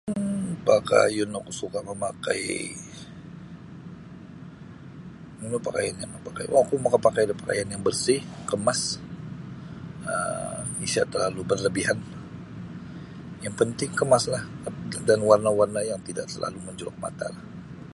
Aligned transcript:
um 0.13 0.45
Pakayun 0.67 1.29
oku 1.39 1.51
suka' 1.59 1.81
mamakai 1.89 2.45
nunu 5.37 5.57
pakayunnyo 5.67 6.05
oku 6.61 6.73
makapakai 6.85 7.23
da 7.29 7.39
pakaian 7.41 7.71
yang 7.73 7.83
bersih 7.87 8.19
kemas 8.49 8.81
um 10.11 10.65
isa' 10.87 11.09
terlalu 11.11 11.41
berlebihan 11.51 11.99
yang 13.43 13.53
penting 13.61 13.91
kemaslah 13.99 14.43
dan 15.07 15.19
warna'-warna' 15.29 15.83
yang 15.91 16.01
tidak 16.09 16.25
selalu' 16.33 16.63
menjolok 16.67 16.97
mata'lah. 17.05 17.43